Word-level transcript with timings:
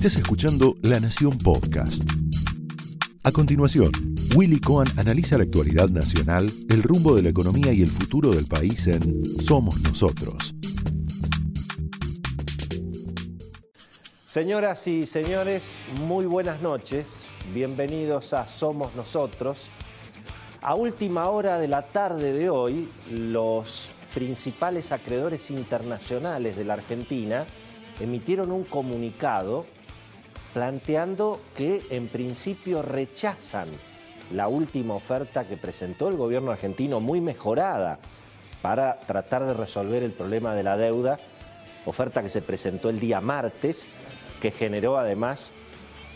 Estás 0.00 0.16
escuchando 0.16 0.76
La 0.80 0.98
Nación 0.98 1.36
Podcast. 1.36 2.04
A 3.22 3.32
continuación, 3.32 3.92
Willy 4.34 4.58
Cohen 4.58 4.88
analiza 4.98 5.36
la 5.36 5.44
actualidad 5.44 5.90
nacional, 5.90 6.50
el 6.70 6.82
rumbo 6.82 7.14
de 7.14 7.20
la 7.20 7.28
economía 7.28 7.70
y 7.74 7.82
el 7.82 7.88
futuro 7.88 8.30
del 8.30 8.46
país 8.46 8.86
en 8.86 9.22
Somos 9.26 9.82
Nosotros. 9.82 10.54
Señoras 14.24 14.86
y 14.86 15.04
señores, 15.04 15.74
muy 16.06 16.24
buenas 16.24 16.62
noches. 16.62 17.28
Bienvenidos 17.52 18.32
a 18.32 18.48
Somos 18.48 18.94
Nosotros. 18.96 19.68
A 20.62 20.76
última 20.76 21.28
hora 21.28 21.58
de 21.58 21.68
la 21.68 21.82
tarde 21.82 22.32
de 22.32 22.48
hoy, 22.48 22.88
los 23.10 23.90
principales 24.14 24.92
acreedores 24.92 25.50
internacionales 25.50 26.56
de 26.56 26.64
la 26.64 26.72
Argentina 26.72 27.44
emitieron 28.00 28.50
un 28.50 28.64
comunicado 28.64 29.66
planteando 30.52 31.40
que 31.56 31.82
en 31.90 32.08
principio 32.08 32.82
rechazan 32.82 33.68
la 34.32 34.48
última 34.48 34.94
oferta 34.94 35.44
que 35.44 35.56
presentó 35.56 36.08
el 36.08 36.16
gobierno 36.16 36.52
argentino, 36.52 37.00
muy 37.00 37.20
mejorada, 37.20 37.98
para 38.62 39.00
tratar 39.00 39.46
de 39.46 39.54
resolver 39.54 40.02
el 40.02 40.12
problema 40.12 40.54
de 40.54 40.62
la 40.62 40.76
deuda, 40.76 41.18
oferta 41.86 42.22
que 42.22 42.28
se 42.28 42.42
presentó 42.42 42.90
el 42.90 43.00
día 43.00 43.20
martes, 43.20 43.88
que 44.40 44.50
generó 44.50 44.98
además 44.98 45.52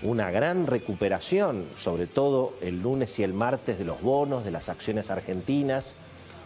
una 0.02 0.30
gran 0.30 0.66
recuperación, 0.66 1.66
sobre 1.76 2.06
todo 2.06 2.54
el 2.60 2.82
lunes 2.82 3.18
y 3.18 3.22
el 3.22 3.32
martes 3.32 3.78
de 3.78 3.84
los 3.84 4.02
bonos, 4.02 4.44
de 4.44 4.50
las 4.50 4.68
acciones 4.68 5.10
argentinas, 5.10 5.94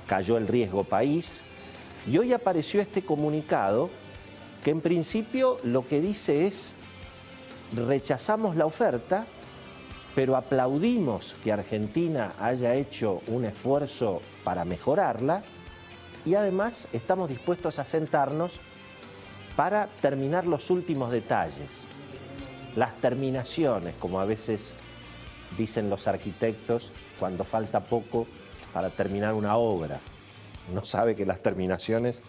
cayó 0.06 0.36
el 0.36 0.46
riesgo 0.46 0.84
país, 0.84 1.42
y 2.06 2.16
hoy 2.18 2.32
apareció 2.32 2.80
este 2.80 3.02
comunicado 3.02 3.90
que 4.64 4.70
en 4.70 4.80
principio 4.80 5.58
lo 5.64 5.86
que 5.86 6.00
dice 6.00 6.46
es 6.46 6.72
rechazamos 7.74 8.56
la 8.56 8.66
oferta, 8.66 9.26
pero 10.14 10.36
aplaudimos 10.36 11.36
que 11.44 11.52
Argentina 11.52 12.32
haya 12.40 12.74
hecho 12.74 13.22
un 13.28 13.44
esfuerzo 13.44 14.20
para 14.44 14.64
mejorarla 14.64 15.42
y 16.24 16.34
además 16.34 16.88
estamos 16.92 17.28
dispuestos 17.28 17.78
a 17.78 17.84
sentarnos 17.84 18.60
para 19.54 19.88
terminar 20.00 20.46
los 20.46 20.70
últimos 20.70 21.10
detalles, 21.10 21.86
las 22.76 22.96
terminaciones, 23.00 23.94
como 23.98 24.20
a 24.20 24.24
veces 24.24 24.74
dicen 25.56 25.90
los 25.90 26.06
arquitectos 26.06 26.92
cuando 27.18 27.44
falta 27.44 27.80
poco 27.80 28.26
para 28.72 28.90
terminar 28.90 29.34
una 29.34 29.56
obra. 29.56 30.00
Uno 30.70 30.84
sabe 30.84 31.16
que 31.16 31.26
las 31.26 31.40
terminaciones 31.40 32.22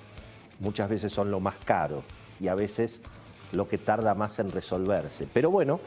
muchas 0.59 0.89
veces 0.89 1.11
son 1.11 1.29
lo 1.31 1.39
más 1.39 1.55
caro 1.63 2.03
y 2.39 2.47
a 2.47 2.55
veces 2.55 3.01
lo 3.51 3.67
que 3.67 3.77
tarda 3.77 4.15
más 4.15 4.39
en 4.39 4.51
resolverse. 4.51 5.27
Pero 5.33 5.49
bueno, 5.49 5.79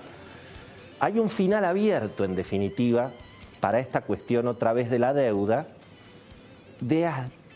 hay 1.00 1.18
un 1.18 1.30
final 1.30 1.64
abierto 1.64 2.24
en 2.24 2.36
definitiva 2.36 3.10
para 3.60 3.80
esta 3.80 4.02
cuestión 4.02 4.48
otra 4.48 4.72
vez 4.72 4.90
de 4.90 4.98
la 4.98 5.14
deuda, 5.14 5.66
de, 6.80 7.08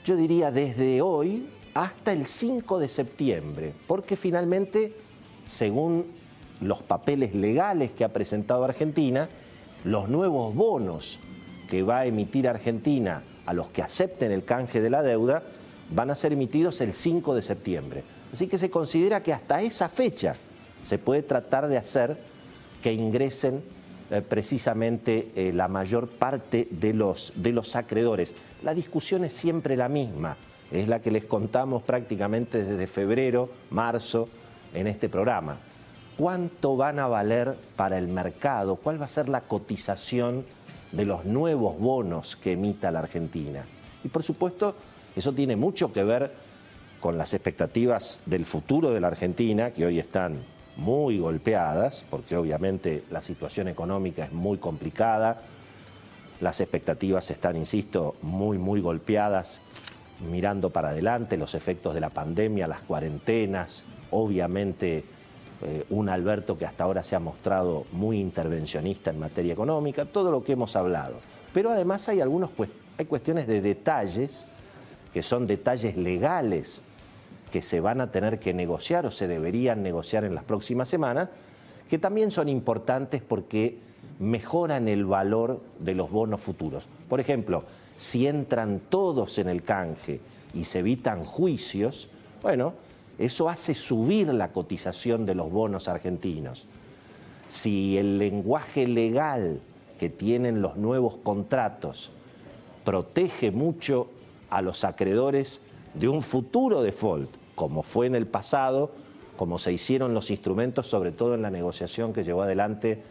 yo 0.05 0.17
diría 0.17 0.51
desde 0.51 1.03
hoy 1.03 1.49
hasta 1.75 2.13
el 2.13 2.27
5 2.27 2.79
de 2.79 2.89
septiembre, 2.89 3.73
porque 3.87 4.17
finalmente, 4.17 4.95
según 5.47 6.07
los 6.61 6.83
papeles 6.83 7.35
legales 7.35 7.91
que 7.93 8.05
ha 8.05 8.13
presentado 8.13 8.65
Argentina, 8.65 9.29
los 9.85 10.09
nuevos 10.09 10.55
bonos 10.55 11.19
que 11.69 11.83
va 11.83 11.99
a 11.99 12.07
emitir 12.07 12.49
Argentina 12.49 13.23
a 13.45 13.53
los 13.53 13.69
que 13.69 13.83
acepten 13.83 14.33
el 14.33 14.45
canje 14.45 14.81
de 14.81 14.91
la 14.91 15.03
deuda 15.03 15.43
van 15.91 16.11
a 16.11 16.15
ser 16.15 16.33
emitidos 16.33 16.81
el 16.81 16.93
5 16.93 17.35
de 17.35 17.43
septiembre. 17.43 18.05
Así 18.37 18.49
que 18.49 18.59
se 18.59 18.69
considera 18.69 19.23
que 19.23 19.33
hasta 19.33 19.63
esa 19.63 19.89
fecha 19.89 20.35
se 20.85 20.99
puede 20.99 21.23
tratar 21.23 21.69
de 21.69 21.79
hacer 21.79 22.19
que 22.83 22.93
ingresen 22.93 23.63
eh, 24.11 24.21
precisamente 24.21 25.33
eh, 25.35 25.55
la 25.55 25.69
mayor 25.69 26.07
parte 26.07 26.69
de 26.71 26.93
los, 26.93 27.33
de 27.37 27.53
los 27.53 27.75
acreedores. 27.77 28.35
La 28.63 28.75
discusión 28.75 29.25
es 29.25 29.33
siempre 29.33 29.75
la 29.75 29.89
misma, 29.89 30.37
es 30.71 30.87
la 30.87 31.01
que 31.01 31.11
les 31.11 31.25
contamos 31.25 31.83
prácticamente 31.83 32.63
desde 32.63 32.87
febrero, 32.87 33.49
marzo, 33.71 34.29
en 34.75 34.87
este 34.87 35.09
programa. 35.09 35.57
¿Cuánto 36.19 36.77
van 36.77 36.99
a 36.99 37.07
valer 37.07 37.57
para 37.75 37.97
el 37.97 38.07
mercado? 38.07 38.77
¿Cuál 38.77 39.01
va 39.01 39.07
a 39.07 39.09
ser 39.09 39.31
la 39.31 39.41
cotización 39.41 40.45
de 40.93 41.07
los 41.07 41.25
nuevos 41.25 41.79
bonos 41.79 42.37
que 42.37 42.53
emita 42.53 42.91
la 42.91 42.99
Argentina? 42.99 43.65
Y 44.05 44.09
por 44.09 44.23
supuesto, 44.23 44.75
eso 45.17 45.33
tiene 45.33 45.57
mucho 45.57 45.91
que 45.91 46.05
ver 46.05 46.46
con 47.07 47.19
las 47.19 47.35
expectativas 47.35 48.19
del 48.27 48.45
futuro 48.45 48.91
de 48.91 48.99
la 48.99 49.07
Argentina, 49.07 49.71
que 49.71 49.87
hoy 49.87 50.01
están 50.01 50.43
muy 50.77 51.21
golpeadas, 51.21 52.05
porque 52.11 52.37
obviamente 52.37 53.05
la 53.13 53.23
situación 53.23 53.69
económica 53.69 54.25
es 54.25 54.33
muy 54.33 54.59
complicada, 54.59 55.41
las 56.41 56.61
expectativas 56.61 57.31
están, 57.31 57.55
insisto, 57.55 58.17
muy, 58.23 58.59
muy 58.59 58.81
golpeadas, 58.81 59.61
mirando 60.29 60.71
para 60.71 60.89
adelante 60.89 61.37
los 61.37 61.55
efectos 61.55 61.95
de 61.95 62.01
la 62.01 62.11
pandemia, 62.11 62.67
las 62.67 62.81
cuarentenas, 62.81 63.85
obviamente 64.11 65.05
eh, 65.63 65.85
un 65.91 66.09
Alberto 66.09 66.59
que 66.59 66.67
hasta 66.67 66.83
ahora 66.83 67.05
se 67.05 67.15
ha 67.15 67.21
mostrado 67.21 67.87
muy 67.93 68.19
intervencionista 68.19 69.13
en 69.13 69.21
materia 69.21 69.53
económica, 69.53 70.07
todo 70.07 70.33
lo 70.33 70.43
que 70.43 70.55
hemos 70.55 70.75
hablado. 70.75 71.21
Pero 71.55 71.71
además 71.71 72.09
hay 72.09 72.21
algunos 72.21 72.51
hay 72.99 73.05
cuestiones 73.05 73.47
de 73.47 73.61
detalles 73.61 74.49
que 75.13 75.23
son 75.23 75.47
detalles 75.47 75.97
legales 75.97 76.83
que 77.57 77.63
se 77.63 77.81
van 77.81 78.03
a 78.03 78.11
tener 78.11 78.39
que 78.39 78.53
negociar 78.53 79.07
o 79.07 79.11
se 79.11 79.27
deberían 79.27 79.83
negociar 79.83 80.25
en 80.25 80.35
las 80.35 80.45
próximas 80.45 80.91
semanas, 80.91 81.31
que 81.89 81.99
también 81.99 82.31
son 82.31 82.51
importantes 82.51 83.23
porque 83.27 83.79
mejoran 84.19 84.89
el 84.89 85.07
valor 85.07 85.63
de 85.79 85.95
los 85.95 86.11
bonos 86.11 86.43
futuros. 86.43 86.87
Por 87.09 87.19
ejemplo, 87.19 87.65
si 87.97 88.27
entran 88.27 88.83
todos 88.91 89.39
en 89.39 89.49
el 89.49 89.63
canje 89.63 90.21
y 90.53 90.65
se 90.65 90.81
evitan 90.81 91.25
juicios, 91.25 92.11
bueno, 92.43 92.75
eso 93.19 93.49
hace 93.49 93.73
subir 93.73 94.35
la 94.35 94.53
cotización 94.53 95.25
de 95.25 95.35
los 95.35 95.51
bonos 95.51 95.89
argentinos. 95.89 96.67
Si 97.49 97.97
el 97.97 98.19
lenguaje 98.19 98.87
legal 98.87 99.61
que 99.99 100.11
tienen 100.11 100.61
los 100.61 100.77
nuevos 100.77 101.17
contratos 101.23 102.11
protege 102.85 103.51
mucho 103.51 104.09
a 104.51 104.61
los 104.61 104.85
acreedores 104.85 105.63
de 105.95 106.07
un 106.07 106.21
futuro 106.21 106.83
default, 106.83 107.46
como 107.57 107.83
fue 107.83 108.07
en 108.07 108.15
el 108.15 108.29
pasado, 108.29 108.93
como 109.37 109.59
se 109.59 109.73
hicieron 109.73 110.15
los 110.15 110.31
instrumentos, 110.31 110.87
sobre 110.87 111.11
todo 111.11 111.35
en 111.35 111.43
la 111.43 111.51
negociación 111.51 112.13
que 112.13 112.23
llevó 112.23 112.43
adelante 112.43 113.03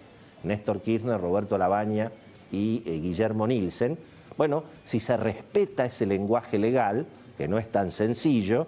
Néstor 0.44 0.81
Kirchner, 0.81 1.19
Roberto 1.19 1.57
Labaña 1.57 2.11
y 2.51 2.81
eh, 2.85 3.00
Guillermo 3.00 3.47
Nielsen. 3.47 3.97
Bueno, 4.38 4.63
si 4.83 5.00
se 5.00 5.17
respeta 5.17 5.85
ese 5.85 6.06
lenguaje 6.06 6.57
legal, 6.57 7.06
que 7.38 7.47
no 7.47 7.57
es 7.57 7.69
tan 7.72 7.91
sencillo, 7.91 8.67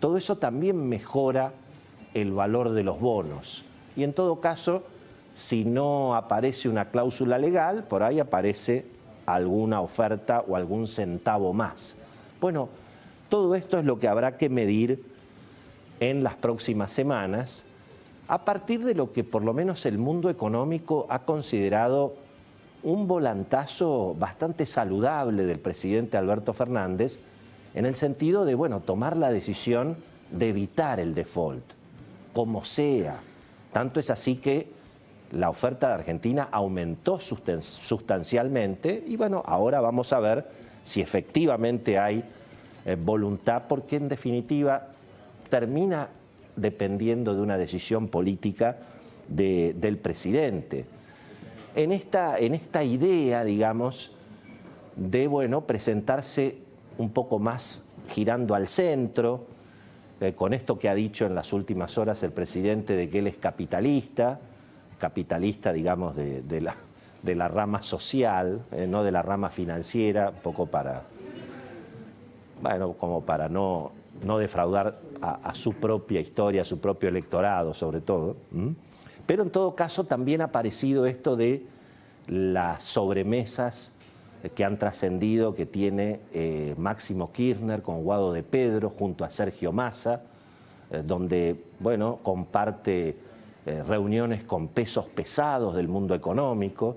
todo 0.00 0.16
eso 0.16 0.38
también 0.38 0.88
mejora 0.88 1.52
el 2.14 2.32
valor 2.32 2.70
de 2.70 2.82
los 2.82 2.98
bonos. 2.98 3.64
Y 3.96 4.02
en 4.02 4.14
todo 4.14 4.40
caso, 4.40 4.84
si 5.32 5.64
no 5.64 6.16
aparece 6.16 6.68
una 6.68 6.90
cláusula 6.90 7.38
legal, 7.38 7.84
por 7.84 8.02
ahí 8.02 8.18
aparece 8.18 8.86
alguna 9.26 9.80
oferta 9.80 10.44
o 10.46 10.56
algún 10.56 10.88
centavo 10.88 11.52
más. 11.52 11.96
Bueno, 12.40 12.68
todo 13.28 13.54
esto 13.54 13.78
es 13.78 13.84
lo 13.84 13.98
que 13.98 14.08
habrá 14.08 14.36
que 14.36 14.48
medir 14.48 15.04
en 16.00 16.24
las 16.24 16.34
próximas 16.34 16.90
semanas 16.92 17.64
a 18.30 18.44
partir 18.44 18.84
de 18.84 18.94
lo 18.94 19.12
que 19.12 19.24
por 19.24 19.42
lo 19.42 19.52
menos 19.52 19.84
el 19.86 19.98
mundo 19.98 20.30
económico 20.30 21.04
ha 21.08 21.20
considerado 21.20 22.14
un 22.84 23.08
volantazo 23.08 24.14
bastante 24.18 24.66
saludable 24.66 25.44
del 25.46 25.58
presidente 25.58 26.16
Alberto 26.16 26.52
Fernández 26.54 27.18
en 27.74 27.86
el 27.86 27.96
sentido 27.96 28.44
de, 28.44 28.54
bueno, 28.54 28.80
tomar 28.80 29.16
la 29.16 29.32
decisión 29.32 29.96
de 30.30 30.48
evitar 30.48 31.00
el 31.00 31.12
default, 31.12 31.64
como 32.32 32.64
sea. 32.64 33.18
Tanto 33.72 33.98
es 33.98 34.10
así 34.10 34.36
que 34.36 34.68
la 35.32 35.50
oferta 35.50 35.88
de 35.88 35.94
Argentina 35.94 36.48
aumentó 36.52 37.18
sustancialmente 37.18 39.02
y 39.08 39.16
bueno, 39.16 39.42
ahora 39.44 39.80
vamos 39.80 40.12
a 40.12 40.20
ver 40.20 40.48
si 40.84 41.00
efectivamente 41.00 41.98
hay 41.98 42.24
eh, 42.84 42.96
voluntad, 42.96 43.64
porque 43.68 43.96
en 43.96 44.08
definitiva 44.08 44.86
termina 45.50 46.08
dependiendo 46.56 47.34
de 47.34 47.42
una 47.42 47.58
decisión 47.58 48.08
política 48.08 48.78
del 49.28 49.98
presidente. 49.98 50.84
En 51.74 51.92
esta, 51.92 52.38
en 52.38 52.54
esta 52.54 52.82
idea, 52.82 53.44
digamos, 53.44 54.12
de 54.96 55.26
bueno, 55.26 55.62
presentarse 55.62 56.58
un 56.98 57.10
poco 57.10 57.38
más 57.38 57.86
girando 58.08 58.54
al 58.54 58.66
centro, 58.66 59.46
eh, 60.20 60.34
con 60.34 60.52
esto 60.52 60.78
que 60.78 60.88
ha 60.88 60.94
dicho 60.94 61.26
en 61.26 61.34
las 61.34 61.52
últimas 61.52 61.96
horas 61.96 62.22
el 62.22 62.32
presidente 62.32 62.96
de 62.96 63.08
que 63.08 63.20
él 63.20 63.26
es 63.28 63.38
capitalista, 63.38 64.40
capitalista, 64.98 65.72
digamos, 65.72 66.16
de, 66.16 66.60
la, 66.60 66.74
de 67.22 67.34
la, 67.34 67.48
rama 67.48 67.80
social, 67.80 68.62
eh, 68.72 68.86
no 68.86 69.02
de 69.02 69.12
la 69.12 69.22
rama 69.22 69.48
financiera, 69.48 70.32
poco 70.32 70.66
para, 70.66 71.04
bueno, 72.60 72.92
como 72.94 73.22
para 73.22 73.48
no, 73.48 73.92
no 74.22 74.38
defraudar 74.38 75.00
a, 75.20 75.54
su 75.54 75.74
propia 75.74 76.20
historia, 76.20 76.62
a 76.62 76.64
su 76.64 76.78
propio 76.78 77.08
electorado 77.08 77.74
sobre 77.74 78.00
todo. 78.00 78.36
Pero 79.26 79.42
en 79.42 79.50
todo 79.50 79.74
caso 79.74 80.04
también 80.04 80.40
ha 80.40 80.44
aparecido 80.44 81.06
esto 81.06 81.36
de 81.36 81.64
las 82.26 82.84
sobremesas 82.84 83.94
que 84.54 84.64
han 84.64 84.78
trascendido 84.78 85.54
que 85.54 85.66
tiene 85.66 86.20
eh, 86.32 86.74
Máximo 86.78 87.30
Kirchner 87.32 87.82
con 87.82 88.02
Guado 88.02 88.32
de 88.32 88.42
Pedro 88.42 88.88
junto 88.88 89.24
a 89.24 89.30
Sergio 89.30 89.70
Massa, 89.72 90.22
eh, 90.90 91.02
donde 91.04 91.62
bueno, 91.78 92.20
comparte 92.22 93.16
eh, 93.66 93.82
reuniones 93.82 94.42
con 94.44 94.68
pesos 94.68 95.06
pesados 95.06 95.76
del 95.76 95.88
mundo 95.88 96.14
económico, 96.14 96.96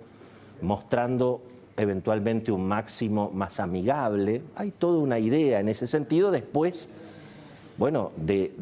mostrando 0.61 1.41
eventualmente 1.75 2.51
un 2.51 2.65
máximo 2.65 3.29
más 3.33 3.59
amigable. 3.59 4.41
Hay 4.55 4.71
toda 4.71 4.99
una 4.99 5.19
idea 5.19 5.59
en 5.59 5.67
ese 5.67 5.87
sentido. 5.87 6.31
Después, 6.31 6.89
bueno, 7.77 8.11
de, 8.17 8.53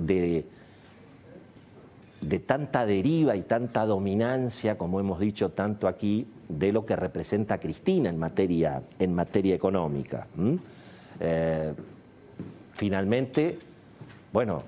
de, 2.22 2.40
tanta 2.40 2.86
deriva 2.86 3.36
y 3.36 3.42
tanta 3.44 3.86
dominancia, 3.86 4.78
como 4.78 5.00
hemos 5.00 5.20
dicho 5.20 5.50
tanto 5.50 5.88
aquí, 5.88 6.28
de 6.48 6.72
lo 6.72 6.86
que 6.86 6.96
representa 6.96 7.60
Cristina 7.60 8.10
en 8.10 8.20
materia, 8.20 8.84
en 9.00 9.14
materia 9.14 9.56
económica. 9.56 10.28
Eh, 11.20 11.74
finalmente, 12.74 13.60
bueno, 14.34 14.64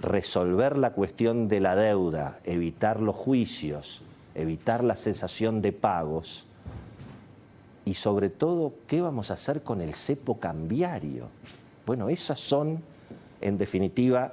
resolver 0.00 0.76
la 0.76 0.92
cuestión 0.92 1.48
de 1.48 1.60
la 1.60 1.76
deuda, 1.76 2.40
evitar 2.44 3.00
los 3.00 3.16
juicios, 3.16 4.02
evitar 4.34 4.84
la 4.84 4.96
sensación 4.96 5.62
de 5.62 5.72
pagos 5.72 6.46
y 7.86 7.94
sobre 7.94 8.30
todo, 8.30 8.74
¿qué 8.88 9.00
vamos 9.00 9.30
a 9.30 9.34
hacer 9.34 9.62
con 9.62 9.80
el 9.80 9.94
cepo 9.94 10.38
cambiario? 10.38 11.28
Bueno, 11.86 12.08
esas 12.08 12.40
son, 12.40 12.82
en 13.40 13.58
definitiva, 13.58 14.32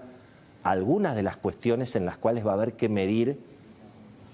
algunas 0.64 1.16
de 1.16 1.24
las 1.24 1.38
cuestiones 1.38 1.96
en 1.96 2.06
las 2.06 2.18
cuales 2.18 2.46
va 2.46 2.52
a 2.52 2.56
haber 2.56 2.74
que 2.74 2.90
medir 2.90 3.38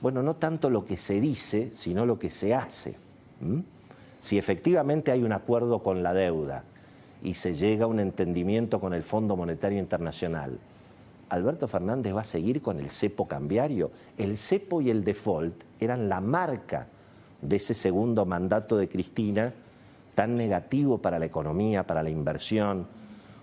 bueno, 0.01 0.23
no 0.23 0.35
tanto 0.35 0.69
lo 0.69 0.85
que 0.85 0.97
se 0.97 1.19
dice, 1.19 1.71
sino 1.75 2.05
lo 2.05 2.19
que 2.19 2.29
se 2.29 2.53
hace. 2.53 2.95
Si 4.19 4.37
efectivamente 4.37 5.11
hay 5.11 5.23
un 5.23 5.33
acuerdo 5.33 5.83
con 5.83 6.03
la 6.03 6.13
deuda 6.13 6.63
y 7.21 7.33
se 7.33 7.53
llega 7.53 7.83
a 7.83 7.87
un 7.87 7.99
entendimiento 7.99 8.79
con 8.79 8.93
el 8.93 9.03
Fondo 9.03 9.35
Monetario 9.35 9.77
Internacional, 9.77 10.57
Alberto 11.29 11.67
Fernández 11.67 12.15
va 12.15 12.21
a 12.21 12.25
seguir 12.25 12.61
con 12.61 12.79
el 12.79 12.89
cepo 12.89 13.27
cambiario. 13.27 13.91
El 14.17 14.37
cepo 14.37 14.81
y 14.81 14.89
el 14.89 15.03
default 15.03 15.53
eran 15.79 16.09
la 16.09 16.21
marca 16.21 16.87
de 17.41 17.57
ese 17.57 17.73
segundo 17.73 18.25
mandato 18.25 18.77
de 18.77 18.89
Cristina, 18.89 19.53
tan 20.15 20.35
negativo 20.35 20.97
para 20.97 21.19
la 21.19 21.25
economía, 21.25 21.85
para 21.85 22.03
la 22.03 22.09
inversión, 22.09 22.87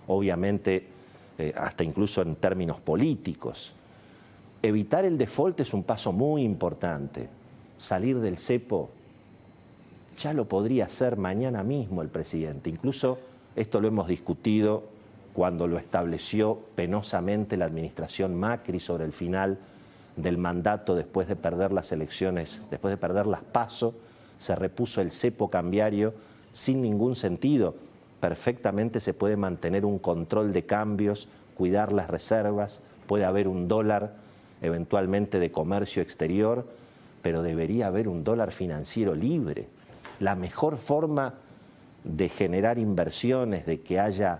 obviamente 0.07 0.87
eh, 1.37 1.53
hasta 1.55 1.83
incluso 1.83 2.21
en 2.21 2.35
términos 2.35 2.79
políticos. 2.79 3.73
Evitar 4.61 5.05
el 5.05 5.17
default 5.17 5.59
es 5.59 5.73
un 5.73 5.83
paso 5.83 6.11
muy 6.11 6.43
importante. 6.43 7.29
Salir 7.77 8.19
del 8.19 8.37
cepo 8.37 8.89
ya 10.17 10.33
lo 10.33 10.47
podría 10.47 10.85
hacer 10.85 11.17
mañana 11.17 11.63
mismo 11.63 12.01
el 12.01 12.09
presidente. 12.09 12.69
Incluso 12.69 13.19
esto 13.55 13.79
lo 13.79 13.87
hemos 13.87 14.07
discutido 14.07 14.83
cuando 15.33 15.67
lo 15.67 15.77
estableció 15.77 16.59
penosamente 16.75 17.57
la 17.57 17.65
administración 17.65 18.35
Macri 18.35 18.79
sobre 18.79 19.05
el 19.05 19.13
final 19.13 19.59
del 20.15 20.39
mandato 20.39 20.95
después 20.95 21.27
de 21.27 21.35
perder 21.35 21.71
las 21.71 21.91
elecciones, 21.91 22.65
después 22.71 22.91
de 22.91 22.97
perder 22.97 23.27
las 23.27 23.43
PASO, 23.43 23.93
se 24.39 24.55
repuso 24.55 25.01
el 25.01 25.11
cepo 25.11 25.49
cambiario 25.49 26.15
sin 26.51 26.81
ningún 26.81 27.15
sentido. 27.15 27.75
Perfectamente 28.27 28.99
se 28.99 29.13
puede 29.13 29.37
mantener 29.37 29.85
un 29.85 29.99
control 29.99 30.51
de 30.51 30.65
cambios, 30.65 31.29
cuidar 31.55 31.93
las 31.93 32.09
reservas, 32.09 32.81
puede 33.05 33.23
haber 33.23 33.47
un 33.47 33.69
dólar 33.69 34.15
eventualmente 34.61 35.39
de 35.39 35.49
comercio 35.49 36.01
exterior, 36.01 36.67
pero 37.21 37.41
debería 37.41 37.87
haber 37.87 38.09
un 38.09 38.25
dólar 38.25 38.51
financiero 38.51 39.15
libre. 39.15 39.69
La 40.19 40.35
mejor 40.35 40.77
forma 40.77 41.35
de 42.03 42.27
generar 42.27 42.77
inversiones, 42.79 43.65
de 43.65 43.79
que 43.79 43.97
haya 43.97 44.39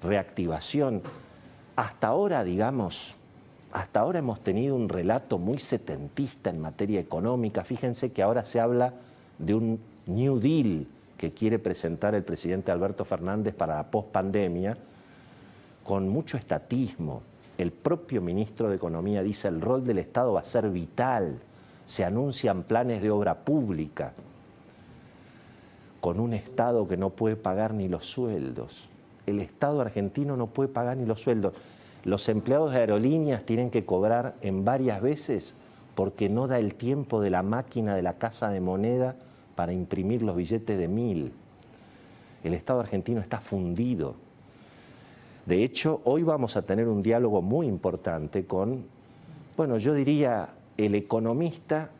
reactivación. 0.00 1.02
Hasta 1.74 2.06
ahora, 2.06 2.44
digamos, 2.44 3.16
hasta 3.72 3.98
ahora 3.98 4.20
hemos 4.20 4.44
tenido 4.44 4.76
un 4.76 4.88
relato 4.88 5.38
muy 5.38 5.58
setentista 5.58 6.50
en 6.50 6.60
materia 6.60 7.00
económica. 7.00 7.64
Fíjense 7.64 8.12
que 8.12 8.22
ahora 8.22 8.44
se 8.44 8.60
habla 8.60 8.92
de 9.40 9.54
un 9.56 9.80
New 10.06 10.38
Deal 10.38 10.86
que 11.24 11.32
quiere 11.32 11.58
presentar 11.58 12.14
el 12.14 12.22
presidente 12.22 12.70
Alberto 12.70 13.06
Fernández 13.06 13.54
para 13.54 13.76
la 13.76 13.90
pospandemia, 13.90 14.76
con 15.82 16.06
mucho 16.06 16.36
estatismo, 16.36 17.22
el 17.56 17.72
propio 17.72 18.20
ministro 18.20 18.68
de 18.68 18.76
Economía 18.76 19.22
dice 19.22 19.48
el 19.48 19.62
rol 19.62 19.84
del 19.84 20.00
Estado 20.00 20.34
va 20.34 20.40
a 20.40 20.44
ser 20.44 20.68
vital, 20.68 21.38
se 21.86 22.04
anuncian 22.04 22.64
planes 22.64 23.00
de 23.00 23.10
obra 23.10 23.36
pública, 23.36 24.12
con 26.02 26.20
un 26.20 26.34
Estado 26.34 26.86
que 26.86 26.98
no 26.98 27.08
puede 27.08 27.36
pagar 27.36 27.72
ni 27.72 27.88
los 27.88 28.04
sueldos. 28.04 28.90
El 29.24 29.40
Estado 29.40 29.80
argentino 29.80 30.36
no 30.36 30.48
puede 30.48 30.68
pagar 30.68 30.98
ni 30.98 31.06
los 31.06 31.22
sueldos. 31.22 31.54
Los 32.04 32.28
empleados 32.28 32.72
de 32.72 32.80
aerolíneas 32.80 33.46
tienen 33.46 33.70
que 33.70 33.86
cobrar 33.86 34.34
en 34.42 34.66
varias 34.66 35.00
veces 35.00 35.56
porque 35.94 36.28
no 36.28 36.48
da 36.48 36.58
el 36.58 36.74
tiempo 36.74 37.22
de 37.22 37.30
la 37.30 37.42
máquina 37.42 37.94
de 37.94 38.02
la 38.02 38.18
casa 38.18 38.50
de 38.50 38.60
moneda 38.60 39.16
para 39.54 39.72
imprimir 39.72 40.22
los 40.22 40.36
billetes 40.36 40.78
de 40.78 40.88
mil. 40.88 41.32
El 42.42 42.54
Estado 42.54 42.80
argentino 42.80 43.20
está 43.20 43.40
fundido. 43.40 44.14
De 45.46 45.62
hecho, 45.62 46.00
hoy 46.04 46.22
vamos 46.22 46.56
a 46.56 46.62
tener 46.62 46.88
un 46.88 47.02
diálogo 47.02 47.42
muy 47.42 47.66
importante 47.66 48.46
con, 48.46 48.84
bueno, 49.56 49.76
yo 49.78 49.94
diría, 49.94 50.48
el 50.76 50.94
economista 50.94 51.90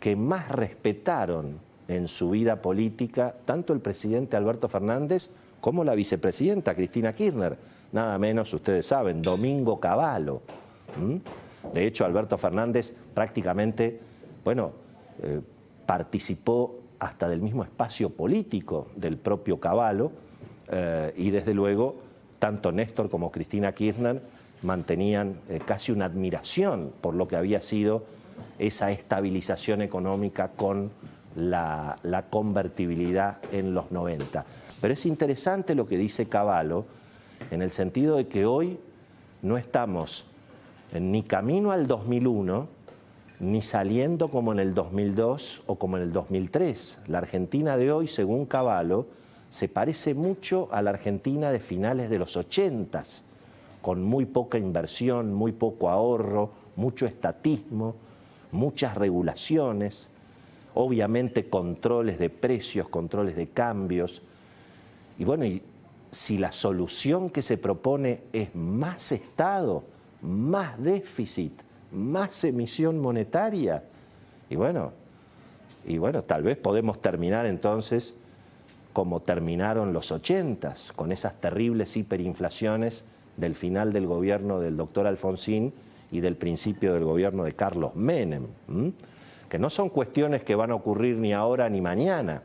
que 0.00 0.16
más 0.16 0.50
respetaron 0.50 1.58
en 1.88 2.06
su 2.06 2.30
vida 2.30 2.60
política 2.60 3.34
tanto 3.44 3.72
el 3.72 3.80
presidente 3.80 4.36
Alberto 4.36 4.68
Fernández 4.68 5.30
como 5.60 5.82
la 5.82 5.94
vicepresidenta 5.94 6.74
Cristina 6.74 7.14
Kirchner, 7.14 7.56
nada 7.92 8.16
menos, 8.18 8.52
ustedes 8.52 8.86
saben, 8.86 9.22
Domingo 9.22 9.80
Cavallo. 9.80 10.42
De 11.74 11.86
hecho, 11.86 12.04
Alberto 12.04 12.38
Fernández 12.38 12.92
prácticamente, 13.14 13.98
bueno, 14.44 14.72
eh, 15.22 15.40
participó 15.88 16.80
hasta 16.98 17.30
del 17.30 17.40
mismo 17.40 17.64
espacio 17.64 18.10
político 18.10 18.88
del 18.94 19.16
propio 19.16 19.58
Cavallo 19.58 20.12
eh, 20.70 21.14
y 21.16 21.30
desde 21.30 21.54
luego 21.54 21.96
tanto 22.38 22.72
Néstor 22.72 23.08
como 23.08 23.32
Cristina 23.32 23.72
Kirchner 23.72 24.20
mantenían 24.60 25.40
eh, 25.48 25.60
casi 25.64 25.90
una 25.90 26.04
admiración 26.04 26.92
por 27.00 27.14
lo 27.14 27.26
que 27.26 27.36
había 27.36 27.62
sido 27.62 28.04
esa 28.58 28.90
estabilización 28.90 29.80
económica 29.80 30.48
con 30.48 30.90
la, 31.36 31.96
convertibilidad 32.28 33.38
en 33.50 33.72
los 33.72 33.90
90. 33.90 34.44
Pero 34.82 34.92
es 34.92 35.06
interesante 35.06 35.74
lo 35.74 35.86
que 35.86 35.96
dice 35.96 36.28
Cavallo 36.28 36.84
en 37.50 37.62
el 37.62 37.70
sentido 37.70 38.18
de 38.18 38.26
que 38.26 38.44
hoy 38.44 38.78
no 39.40 39.56
estamos 39.56 40.26
ni 40.92 41.22
camino 41.22 41.72
al 41.72 41.86
2001, 41.86 42.68
ni 43.40 43.62
saliendo 43.62 44.28
como 44.28 44.52
en 44.52 44.58
el 44.58 44.74
2002 44.74 45.62
o 45.66 45.76
como 45.76 45.96
en 45.96 46.02
el 46.04 46.12
2003. 46.12 47.00
La 47.06 47.18
Argentina 47.18 47.76
de 47.76 47.92
hoy, 47.92 48.06
según 48.08 48.46
Cavallo, 48.46 49.06
se 49.48 49.68
parece 49.68 50.14
mucho 50.14 50.68
a 50.72 50.82
la 50.82 50.90
Argentina 50.90 51.50
de 51.50 51.60
finales 51.60 52.10
de 52.10 52.18
los 52.18 52.36
80, 52.36 53.02
con 53.80 54.02
muy 54.02 54.26
poca 54.26 54.58
inversión, 54.58 55.32
muy 55.32 55.52
poco 55.52 55.88
ahorro, 55.88 56.50
mucho 56.76 57.06
estatismo, 57.06 57.94
muchas 58.52 58.96
regulaciones, 58.96 60.10
obviamente 60.74 61.48
controles 61.48 62.18
de 62.18 62.30
precios, 62.30 62.88
controles 62.88 63.36
de 63.36 63.48
cambios. 63.48 64.22
Y 65.18 65.24
bueno, 65.24 65.44
si 66.10 66.38
la 66.38 66.52
solución 66.52 67.30
que 67.30 67.42
se 67.42 67.56
propone 67.56 68.22
es 68.32 68.54
más 68.54 69.12
Estado, 69.12 69.84
más 70.22 70.80
déficit, 70.82 71.52
más 71.92 72.44
emisión 72.44 73.00
monetaria, 73.00 73.82
y 74.50 74.56
bueno, 74.56 74.92
y 75.86 75.98
bueno, 75.98 76.22
tal 76.22 76.42
vez 76.42 76.56
podemos 76.56 77.00
terminar 77.00 77.46
entonces 77.46 78.14
como 78.92 79.20
terminaron 79.20 79.92
los 79.92 80.10
80 80.10 80.74
con 80.96 81.12
esas 81.12 81.40
terribles 81.40 81.96
hiperinflaciones 81.96 83.04
del 83.36 83.54
final 83.54 83.92
del 83.92 84.06
gobierno 84.06 84.60
del 84.60 84.76
doctor 84.76 85.06
Alfonsín 85.06 85.72
y 86.10 86.20
del 86.20 86.36
principio 86.36 86.94
del 86.94 87.04
gobierno 87.04 87.44
de 87.44 87.52
Carlos 87.52 87.94
Menem, 87.94 88.46
que 89.48 89.58
no 89.58 89.70
son 89.70 89.90
cuestiones 89.90 90.42
que 90.42 90.54
van 90.54 90.72
a 90.72 90.74
ocurrir 90.74 91.16
ni 91.16 91.32
ahora 91.32 91.68
ni 91.68 91.80
mañana, 91.80 92.42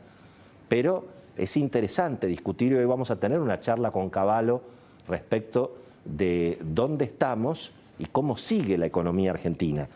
pero 0.68 1.06
es 1.36 1.56
interesante 1.56 2.26
discutir 2.26 2.72
y 2.72 2.76
hoy 2.76 2.84
vamos 2.84 3.10
a 3.10 3.16
tener 3.16 3.40
una 3.40 3.58
charla 3.60 3.90
con 3.90 4.08
Caballo 4.08 4.62
respecto 5.08 5.76
de 6.04 6.58
dónde 6.62 7.06
estamos 7.06 7.72
y 7.98 8.06
cómo 8.06 8.36
sigue 8.36 8.78
la 8.78 8.86
economía 8.86 9.30
argentina. 9.30 9.88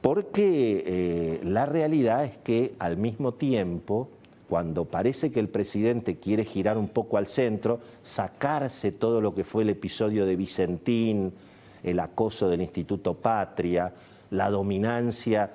Porque 0.00 0.84
eh, 0.86 1.40
la 1.44 1.66
realidad 1.66 2.24
es 2.24 2.36
que 2.38 2.74
al 2.78 2.96
mismo 2.96 3.34
tiempo 3.34 4.08
cuando 4.52 4.84
parece 4.84 5.32
que 5.32 5.40
el 5.40 5.48
presidente 5.48 6.18
quiere 6.18 6.44
girar 6.44 6.76
un 6.76 6.88
poco 6.88 7.16
al 7.16 7.26
centro, 7.26 7.80
sacarse 8.02 8.92
todo 8.92 9.22
lo 9.22 9.34
que 9.34 9.44
fue 9.44 9.62
el 9.62 9.70
episodio 9.70 10.26
de 10.26 10.36
Vicentín, 10.36 11.32
el 11.82 11.98
acoso 11.98 12.50
del 12.50 12.60
Instituto 12.60 13.14
Patria, 13.14 13.94
la 14.30 14.50
dominancia 14.50 15.52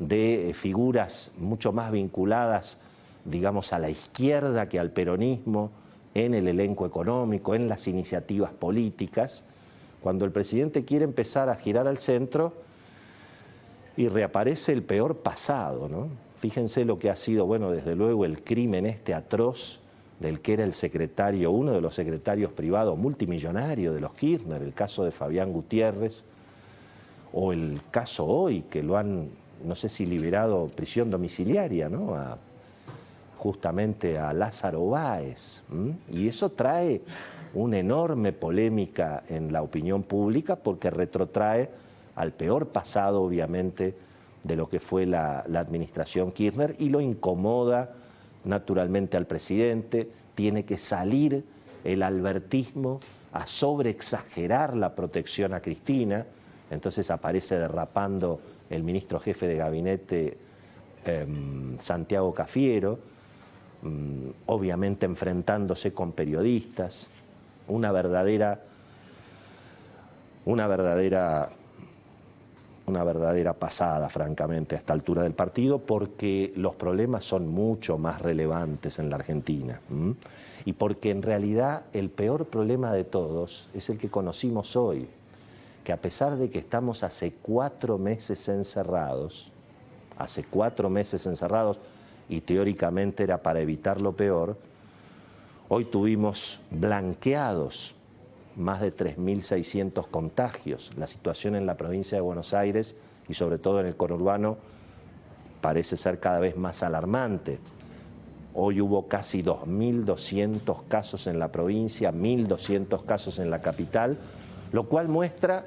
de 0.00 0.50
figuras 0.52 1.30
mucho 1.38 1.70
más 1.70 1.92
vinculadas, 1.92 2.80
digamos, 3.24 3.72
a 3.72 3.78
la 3.78 3.88
izquierda 3.88 4.68
que 4.68 4.80
al 4.80 4.90
peronismo 4.90 5.70
en 6.14 6.34
el 6.34 6.48
elenco 6.48 6.86
económico, 6.86 7.54
en 7.54 7.68
las 7.68 7.86
iniciativas 7.86 8.50
políticas, 8.50 9.44
cuando 10.02 10.24
el 10.24 10.32
presidente 10.32 10.84
quiere 10.84 11.04
empezar 11.04 11.48
a 11.48 11.56
girar 11.56 11.86
al 11.86 11.98
centro 11.98 12.52
y 13.96 14.08
reaparece 14.08 14.72
el 14.72 14.82
peor 14.82 15.18
pasado, 15.18 15.88
¿no? 15.88 16.08
Fíjense 16.38 16.86
lo 16.86 16.98
que 16.98 17.10
ha 17.10 17.16
sido, 17.16 17.44
bueno, 17.44 17.70
desde 17.70 17.94
luego 17.94 18.24
el 18.24 18.42
crimen 18.42 18.86
este 18.86 19.12
atroz 19.12 19.80
del 20.20 20.40
que 20.40 20.54
era 20.54 20.64
el 20.64 20.72
secretario, 20.72 21.50
uno 21.50 21.72
de 21.72 21.80
los 21.80 21.94
secretarios 21.94 22.52
privados 22.52 22.96
multimillonario 22.96 23.92
de 23.92 24.00
los 24.00 24.12
Kirchner, 24.12 24.62
el 24.62 24.72
caso 24.72 25.04
de 25.04 25.12
Fabián 25.12 25.52
Gutiérrez, 25.52 26.24
o 27.32 27.52
el 27.52 27.80
caso 27.90 28.26
hoy, 28.26 28.62
que 28.70 28.82
lo 28.82 28.96
han, 28.96 29.28
no 29.64 29.74
sé 29.74 29.88
si 29.88 30.06
liberado 30.06 30.68
prisión 30.68 31.10
domiciliaria, 31.10 31.88
¿no? 31.88 32.16
justamente 33.36 34.18
a 34.18 34.32
Lázaro 34.34 34.86
Báez. 34.88 35.62
Y 36.10 36.28
eso 36.28 36.50
trae 36.50 37.00
una 37.54 37.78
enorme 37.78 38.32
polémica 38.32 39.24
en 39.28 39.52
la 39.52 39.62
opinión 39.62 40.02
pública 40.02 40.56
porque 40.56 40.90
retrotrae 40.90 41.68
al 42.14 42.32
peor 42.32 42.68
pasado, 42.68 43.22
obviamente, 43.22 43.94
de 44.42 44.56
lo 44.56 44.68
que 44.68 44.80
fue 44.80 45.06
la, 45.06 45.40
administración 45.40 46.32
Kirchner 46.32 46.76
y 46.78 46.88
lo 46.88 47.00
incomoda 47.00 47.94
naturalmente 48.44 49.16
al 49.16 49.26
presidente, 49.26 50.08
tiene 50.34 50.64
que 50.64 50.78
salir 50.78 51.44
el 51.84 52.02
albertismo 52.02 53.00
a 53.32 53.46
sobreexagerar 53.46 54.76
la 54.76 54.94
protección 54.94 55.52
a 55.52 55.60
Cristina, 55.60 56.26
entonces 56.70 57.10
aparece 57.10 57.58
derrapando 57.58 58.40
el 58.70 58.82
ministro 58.82 59.20
jefe 59.20 59.46
de 59.46 59.56
gabinete 59.56 60.38
em, 61.04 61.78
Santiago 61.78 62.32
Cafiero, 62.32 62.98
mm, 63.82 64.28
obviamente 64.46 65.06
enfrentándose 65.06 65.92
con 65.92 66.12
periodistas, 66.12 67.08
una 67.70 67.92
verdadera, 67.92 68.60
una 70.44 70.66
verdadera 70.66 71.50
una 72.90 73.04
verdadera 73.04 73.54
pasada, 73.54 74.08
francamente, 74.08 74.74
a 74.74 74.78
esta 74.78 74.92
altura 74.92 75.22
del 75.22 75.32
partido, 75.32 75.78
porque 75.78 76.52
los 76.56 76.74
problemas 76.74 77.24
son 77.24 77.48
mucho 77.48 77.96
más 77.96 78.20
relevantes 78.20 78.98
en 78.98 79.08
la 79.08 79.16
Argentina. 79.16 79.80
Y 80.64 80.72
porque 80.74 81.10
en 81.10 81.22
realidad 81.22 81.84
el 81.92 82.10
peor 82.10 82.46
problema 82.46 82.92
de 82.92 83.04
todos 83.04 83.68
es 83.72 83.88
el 83.88 83.98
que 83.98 84.10
conocimos 84.10 84.76
hoy, 84.76 85.08
que 85.84 85.92
a 85.92 86.00
pesar 86.00 86.36
de 86.36 86.50
que 86.50 86.58
estamos 86.58 87.02
hace 87.02 87.32
cuatro 87.40 87.96
meses 87.96 88.48
encerrados, 88.48 89.52
hace 90.18 90.44
cuatro 90.44 90.90
meses 90.90 91.24
encerrados, 91.26 91.78
y 92.28 92.42
teóricamente 92.42 93.22
era 93.22 93.38
para 93.38 93.60
evitar 93.60 94.02
lo 94.02 94.12
peor, 94.12 94.56
hoy 95.72 95.84
tuvimos 95.84 96.60
blanqueados 96.72 97.94
más 98.56 98.80
de 98.80 98.94
3.600 98.94 100.08
contagios. 100.08 100.90
La 100.98 101.06
situación 101.06 101.54
en 101.54 101.64
la 101.64 101.76
provincia 101.76 102.18
de 102.18 102.22
Buenos 102.22 102.54
Aires 102.54 102.96
y 103.28 103.34
sobre 103.34 103.58
todo 103.58 103.78
en 103.78 103.86
el 103.86 103.96
conurbano 103.96 104.58
parece 105.60 105.96
ser 105.96 106.18
cada 106.18 106.40
vez 106.40 106.56
más 106.56 106.82
alarmante. 106.82 107.60
Hoy 108.52 108.80
hubo 108.80 109.06
casi 109.06 109.44
2.200 109.44 110.88
casos 110.88 111.28
en 111.28 111.38
la 111.38 111.52
provincia, 111.52 112.10
1.200 112.10 113.04
casos 113.04 113.38
en 113.38 113.48
la 113.48 113.62
capital, 113.62 114.18
lo 114.72 114.88
cual 114.88 115.06
muestra 115.06 115.66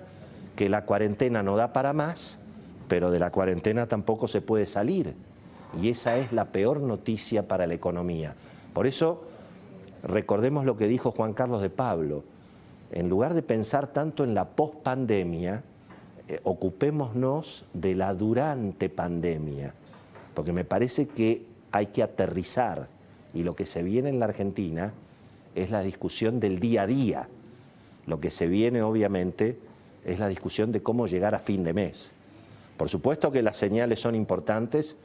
que 0.57 0.67
la 0.67 0.83
cuarentena 0.83 1.43
no 1.43 1.55
da 1.55 1.71
para 1.71 1.93
más, 1.93 2.39
pero 2.89 3.09
de 3.09 3.19
la 3.19 3.31
cuarentena 3.31 3.87
tampoco 3.87 4.27
se 4.27 4.41
puede 4.41 4.65
salir. 4.65 5.15
Y 5.81 5.87
esa 5.87 6.17
es 6.17 6.33
la 6.33 6.51
peor 6.51 6.81
noticia 6.81 7.47
para 7.47 7.67
la 7.67 7.73
economía. 7.73 8.35
Por 8.73 8.85
eso, 8.85 9.32
recordemos 10.03 10.65
lo 10.65 10.77
que 10.77 10.87
dijo 10.87 11.11
Juan 11.11 11.33
Carlos 11.33 11.61
de 11.61 11.69
Pablo, 11.69 12.23
en 12.91 13.09
lugar 13.09 13.33
de 13.33 13.41
pensar 13.41 13.87
tanto 13.87 14.23
en 14.23 14.35
la 14.35 14.49
pospandemia, 14.49 15.63
eh, 16.27 16.39
ocupémonos 16.43 17.65
de 17.73 17.95
la 17.95 18.13
durante 18.13 18.89
pandemia, 18.89 19.73
porque 20.33 20.53
me 20.53 20.65
parece 20.65 21.07
que 21.07 21.45
hay 21.71 21.87
que 21.87 22.03
aterrizar 22.03 22.87
y 23.33 23.43
lo 23.43 23.55
que 23.55 23.65
se 23.65 23.81
viene 23.81 24.09
en 24.09 24.19
la 24.19 24.25
Argentina 24.25 24.93
es 25.55 25.71
la 25.71 25.81
discusión 25.81 26.39
del 26.39 26.59
día 26.59 26.83
a 26.83 26.87
día. 26.87 27.27
Lo 28.05 28.19
que 28.19 28.29
se 28.29 28.47
viene 28.47 28.83
obviamente 28.83 29.57
es 30.05 30.19
la 30.19 30.27
discusión 30.27 30.71
de 30.71 30.83
cómo 30.83 31.07
llegar 31.07 31.33
a 31.33 31.39
fin 31.39 31.63
de 31.63 31.73
mes. 31.73 32.11
Por 32.77 32.89
supuesto 32.89 33.31
que 33.31 33.41
las 33.41 33.57
señales 33.57 33.99
son 33.99 34.15
importantes 34.15 34.97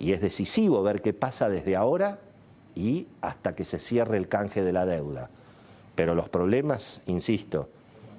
y 0.00 0.12
es 0.12 0.20
decisivo 0.20 0.82
ver 0.82 1.02
qué 1.02 1.12
pasa 1.12 1.48
desde 1.48 1.76
ahora 1.76 2.18
y 2.78 3.08
hasta 3.20 3.54
que 3.56 3.64
se 3.64 3.80
cierre 3.80 4.16
el 4.16 4.28
canje 4.28 4.62
de 4.62 4.72
la 4.72 4.86
deuda. 4.86 5.28
Pero 5.96 6.14
los 6.14 6.28
problemas, 6.28 7.02
insisto, 7.06 7.68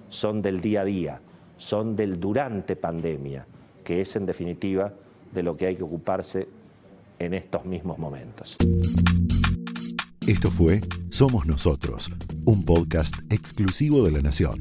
son 0.09 0.41
del 0.41 0.59
día 0.59 0.81
a 0.81 0.85
día, 0.85 1.21
son 1.57 1.95
del 1.95 2.19
durante 2.19 2.75
pandemia, 2.75 3.45
que 3.85 4.01
es 4.01 4.17
en 4.17 4.25
definitiva 4.25 4.91
de 5.33 5.43
lo 5.43 5.55
que 5.55 5.67
hay 5.67 5.77
que 5.77 5.83
ocuparse 5.83 6.49
en 7.19 7.33
estos 7.33 7.63
mismos 7.63 7.97
momentos. 7.97 8.57
Esto 10.27 10.51
fue 10.51 10.81
Somos 11.09 11.47
Nosotros, 11.47 12.11
un 12.45 12.65
podcast 12.65 13.15
exclusivo 13.31 14.03
de 14.03 14.11
La 14.11 14.21
Nación. 14.21 14.57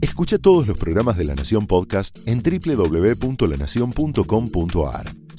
Escucha 0.00 0.38
todos 0.38 0.66
los 0.66 0.76
programas 0.76 1.16
de 1.16 1.22
La 1.24 1.36
Nación 1.36 1.66
Podcast 1.66 2.18
en 2.26 2.42
www.lanacion.com.ar. 2.42 5.23